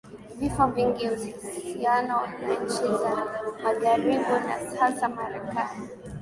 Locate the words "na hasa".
4.15-5.09